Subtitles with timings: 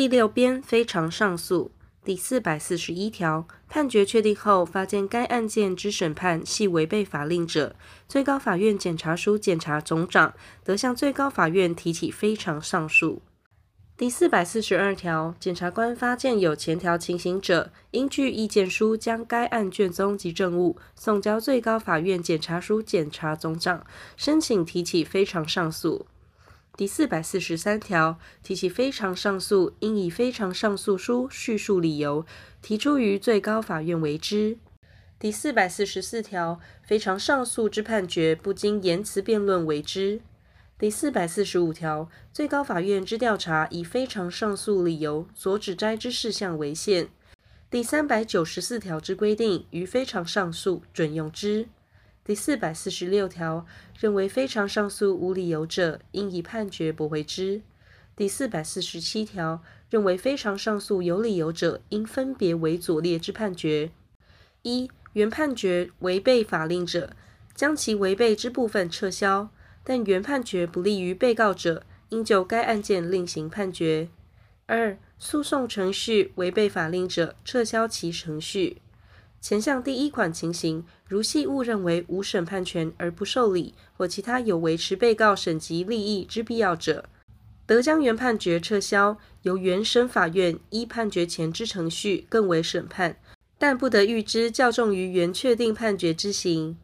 [0.00, 1.72] 第六编非常上诉
[2.02, 7.76] 第四百四十一条，判决确定后，发现该案件之审判系违背法令者，
[8.08, 10.32] 最高法院检察署检察总长
[10.64, 13.20] 得向最高法院提起非常上诉。
[13.98, 23.84] 第四百四十二条，检察官发现有前条情形者，应据意见书将该案卷宗及证物送交最高法院检察署检察总长，
[24.16, 26.06] 申请提起非常上诉。
[26.76, 32.24] 第四百四十三条，提起非常上诉，应以非常上诉书叙述理由，
[32.62, 34.56] 提出于最高法院为之。
[35.18, 40.22] 第四百四十四条，非常上诉之判决，不经言辞辩论为之。
[40.78, 47.10] 第四百四十五条，最高法院之调查以非常上诉理由所指摘之事项为限。
[47.68, 51.68] 第三百九十四条之规定，于非常上诉准用之。
[52.30, 53.66] 第四百四十六条，
[53.98, 57.60] 认为非常上诉无理由者，应以判决驳回之。
[58.14, 63.90] 第四百四十七条，认为非常上诉有理由者，应分别为左列之判决：
[64.62, 67.16] 一、原判决违背法令者，
[67.56, 69.50] 将其违背之部分撤销。
[69.82, 74.08] 但原判决不利于被告者，应就该案件另行判决。
[74.66, 78.80] 二、诉讼程序违背法令者，撤销其程序。
[79.40, 87.06] 前项第一款情形，如系误认为无审判权而不受理，或其他有维持被告审级利益之必要者，
[87.66, 93.16] 得将原判决撤销，由原审法院依判决前之程序更为审判，
[93.58, 96.76] 但不得预支较重于原确定判决之刑。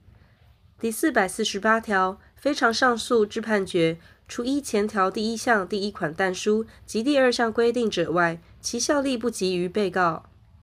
[0.80, 2.18] 第四百四十八条。
[2.36, 10.26] 非常上诉之判决，除依前条第一项第一款但书及第二项规定者外，其效力不及于被告。